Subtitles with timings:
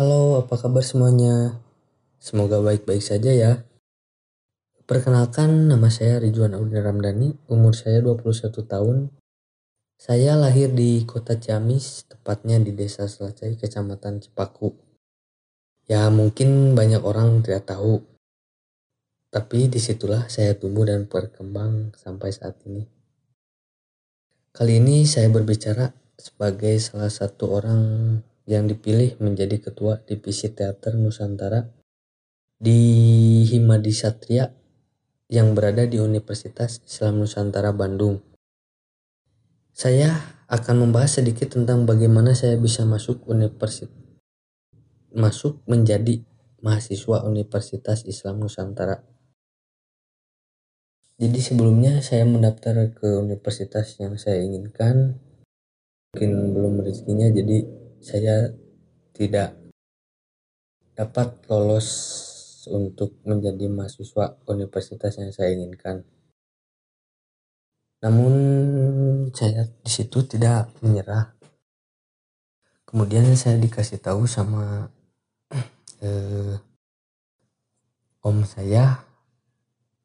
[0.00, 1.60] Halo, apa kabar semuanya?
[2.16, 3.68] Semoga baik-baik saja ya.
[4.88, 9.12] Perkenalkan, nama saya Ridwan Audi Ramdhani, umur saya 21 tahun.
[10.00, 14.72] Saya lahir di kota Ciamis, tepatnya di desa Selacai, kecamatan Cipaku.
[15.84, 18.00] Ya mungkin banyak orang tidak tahu,
[19.28, 22.88] tapi di situlah saya tumbuh dan berkembang sampai saat ini.
[24.48, 27.84] Kali ini saya berbicara sebagai salah satu orang
[28.48, 31.68] yang dipilih menjadi ketua divisi teater Nusantara
[32.60, 32.80] di
[33.48, 34.48] Himadi Satria
[35.30, 38.20] yang berada di Universitas Islam Nusantara Bandung.
[39.70, 40.12] Saya
[40.50, 43.94] akan membahas sedikit tentang bagaimana saya bisa masuk universitas
[45.10, 46.22] masuk menjadi
[46.62, 49.02] mahasiswa Universitas Islam Nusantara.
[51.20, 55.20] Jadi sebelumnya saya mendaftar ke universitas yang saya inginkan
[56.10, 58.52] mungkin belum rezekinya jadi saya
[59.14, 59.56] tidak
[60.96, 61.88] dapat lolos
[62.68, 66.04] untuk menjadi mahasiswa universitas yang saya inginkan.
[68.00, 68.34] Namun
[69.32, 71.36] saya di situ tidak menyerah.
[72.88, 74.90] Kemudian saya dikasih tahu sama
[76.04, 76.56] eh,
[78.24, 79.04] om saya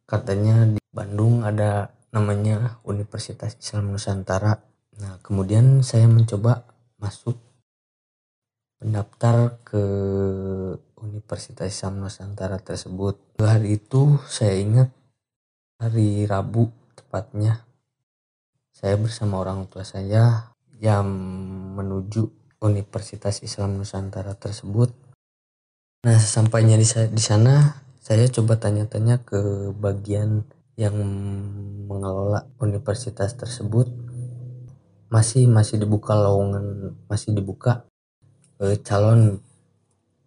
[0.06, 6.64] katanya di Bandung ada namanya Universitas Islam Nusantara Nah, kemudian saya mencoba
[6.96, 7.36] masuk
[8.86, 9.84] mendaftar ke
[11.02, 13.18] Universitas Islam Nusantara tersebut.
[13.42, 14.94] Hari itu saya ingat
[15.82, 17.66] hari Rabu tepatnya
[18.70, 21.10] saya bersama orang tua saya yang
[21.74, 22.30] menuju
[22.62, 24.94] Universitas Islam Nusantara tersebut.
[26.06, 30.46] Nah, sesampainya di, di sana saya coba tanya-tanya ke bagian
[30.78, 30.94] yang
[31.90, 33.90] mengelola universitas tersebut
[35.10, 37.88] masih masih dibuka lowongan masih dibuka
[38.62, 39.40] eh, calon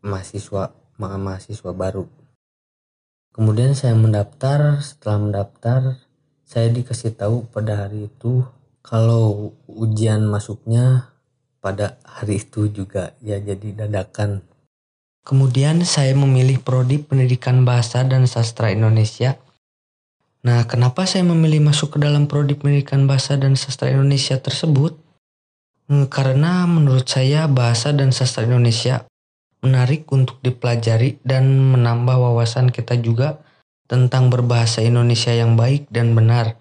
[0.05, 2.05] mahasiswa mahasiswa baru.
[3.33, 5.81] Kemudian saya mendaftar setelah mendaftar
[6.43, 8.43] saya dikasih tahu pada hari itu
[8.83, 11.13] kalau ujian masuknya
[11.61, 14.43] pada hari itu juga ya jadi dadakan.
[15.29, 19.37] Kemudian saya memilih prodi pendidikan bahasa dan sastra Indonesia.
[20.41, 24.97] Nah, kenapa saya memilih masuk ke dalam prodi pendidikan bahasa dan sastra Indonesia tersebut?
[25.89, 29.09] Hmm, karena menurut saya bahasa dan sastra Indonesia
[29.65, 33.41] menarik untuk dipelajari dan menambah wawasan kita juga
[33.89, 36.61] tentang berbahasa Indonesia yang baik dan benar.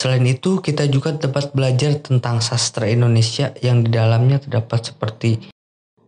[0.00, 5.52] Selain itu, kita juga dapat belajar tentang sastra Indonesia yang di dalamnya terdapat seperti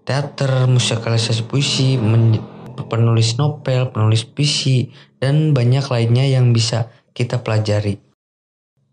[0.08, 2.00] teater, musikalisasi puisi,
[2.88, 4.88] penulis novel, penulis puisi,
[5.20, 8.07] dan banyak lainnya yang bisa kita pelajari.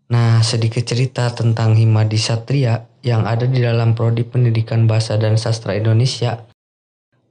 [0.06, 5.74] Nah, sedikit cerita tentang Himadi Satria yang ada di dalam prodi pendidikan bahasa dan sastra
[5.74, 6.46] Indonesia.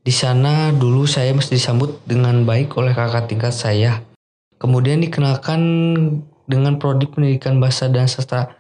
[0.03, 4.03] Di sana dulu saya mesti disambut dengan baik oleh kakak tingkat saya.
[4.59, 5.62] Kemudian dikenalkan
[6.46, 8.52] dengan prodi pendidikan bahasa dan sastra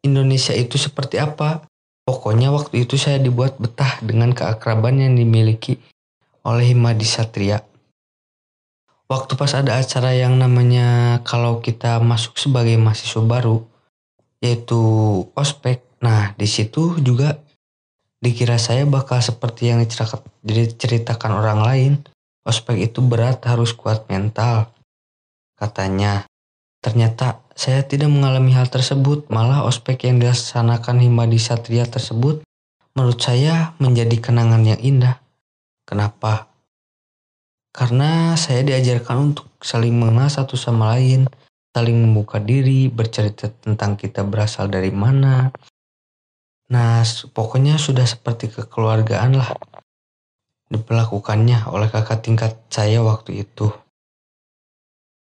[0.00, 1.68] Indonesia itu seperti apa.
[2.08, 5.76] Pokoknya waktu itu saya dibuat betah dengan keakraban yang dimiliki
[6.40, 7.60] oleh Himadi Satria.
[9.10, 13.58] Waktu pas ada acara yang namanya kalau kita masuk sebagai mahasiswa baru,
[14.38, 14.78] yaitu
[15.34, 15.82] ospek.
[15.98, 17.42] Nah, di situ juga
[18.22, 19.82] dikira saya bakal seperti yang
[20.46, 21.92] diceritakan orang lain.
[22.46, 24.70] Ospek itu berat harus kuat mental.
[25.58, 26.22] Katanya,
[26.78, 29.26] ternyata saya tidak mengalami hal tersebut.
[29.26, 32.46] Malah ospek yang dilaksanakan Himadi Satria tersebut
[32.94, 35.18] menurut saya menjadi kenangan yang indah.
[35.82, 36.49] Kenapa?
[37.70, 41.30] Karena saya diajarkan untuk saling mengenal satu sama lain,
[41.70, 45.54] saling membuka diri, bercerita tentang kita berasal dari mana.
[46.70, 47.02] Nah,
[47.34, 49.50] pokoknya sudah seperti kekeluargaan lah
[50.70, 53.74] diperlakukannya oleh kakak tingkat saya waktu itu.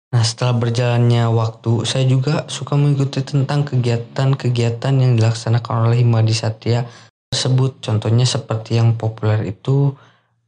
[0.09, 6.83] Nah, setelah berjalannya waktu, saya juga suka mengikuti tentang kegiatan-kegiatan yang dilaksanakan oleh Himadi Satya
[7.29, 7.79] tersebut.
[7.79, 9.93] Contohnya seperti yang populer itu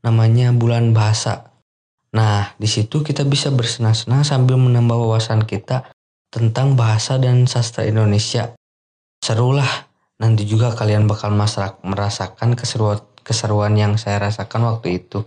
[0.02, 1.51] namanya bulan bahasa.
[2.12, 5.88] Nah, di situ kita bisa bersenang-senang sambil menambah wawasan kita
[6.28, 8.52] tentang bahasa dan sastra Indonesia.
[9.24, 9.88] Serulah,
[10.20, 11.32] nanti juga kalian bakal
[11.84, 15.24] merasakan keseruan, keseruan yang saya rasakan waktu itu.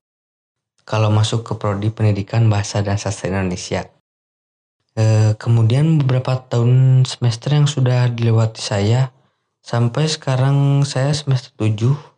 [0.84, 3.88] Kalau masuk ke prodi pendidikan bahasa dan sastra Indonesia.
[4.92, 9.08] E, kemudian beberapa tahun semester yang sudah dilewati saya,
[9.64, 12.13] sampai sekarang saya semester 7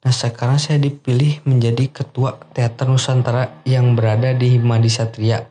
[0.00, 5.44] Nah sekarang saya dipilih menjadi ketua teater Nusantara yang berada di Himadi Satria,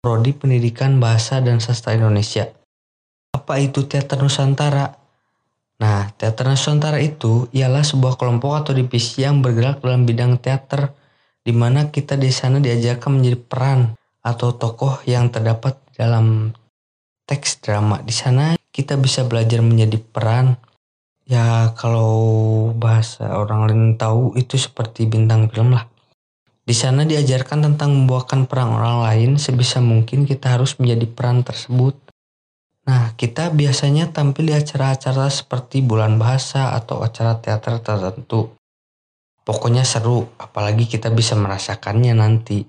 [0.00, 2.48] Prodi Pendidikan Bahasa dan Sastra Indonesia.
[3.36, 4.96] Apa itu teater Nusantara?
[5.80, 10.92] Nah, teater Nusantara itu ialah sebuah kelompok atau divisi yang bergerak dalam bidang teater,
[11.40, 13.80] di mana kita di sana diajarkan menjadi peran
[14.20, 16.52] atau tokoh yang terdapat dalam
[17.24, 18.04] teks drama.
[18.04, 20.60] Di sana kita bisa belajar menjadi peran.
[21.24, 22.12] Ya, kalau
[23.00, 25.88] bahasa orang lain tahu itu seperti bintang film lah.
[26.60, 31.96] Di sana diajarkan tentang membawakan peran orang lain sebisa mungkin kita harus menjadi peran tersebut.
[32.84, 38.52] Nah, kita biasanya tampil di acara-acara seperti bulan bahasa atau acara teater tertentu.
[39.48, 42.68] Pokoknya seru, apalagi kita bisa merasakannya nanti.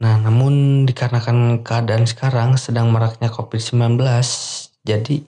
[0.00, 4.00] Nah, namun dikarenakan keadaan sekarang sedang maraknya COVID-19,
[4.88, 5.20] jadi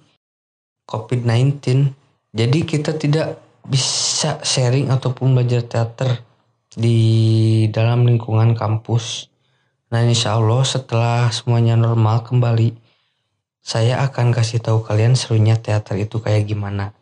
[0.88, 1.92] COVID-19,
[2.32, 6.20] jadi kita tidak bisa sharing ataupun belajar teater
[6.74, 7.00] di
[7.70, 9.32] dalam lingkungan kampus.
[9.88, 12.74] Nah insya Allah setelah semuanya normal kembali,
[13.64, 16.92] saya akan kasih tahu kalian serunya teater itu kayak gimana.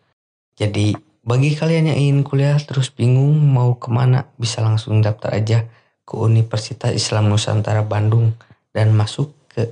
[0.54, 5.66] Jadi bagi kalian yang ingin kuliah terus bingung mau ke mana, bisa langsung daftar aja
[6.02, 8.34] ke Universitas Islam Nusantara Bandung
[8.74, 9.70] dan masuk ke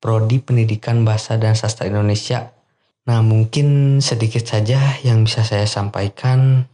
[0.00, 2.55] Prodi Pendidikan Bahasa dan Sastra Indonesia.
[3.06, 6.66] Nah mungkin sedikit saja yang bisa saya sampaikan.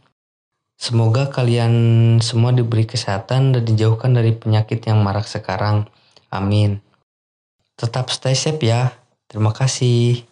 [0.73, 1.73] Semoga kalian
[2.19, 5.85] semua diberi kesehatan dan dijauhkan dari penyakit yang marak sekarang.
[6.33, 6.81] Amin.
[7.77, 8.97] Tetap stay safe ya.
[9.29, 10.25] Terima kasih.